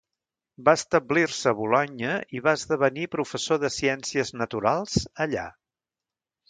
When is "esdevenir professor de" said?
2.61-3.73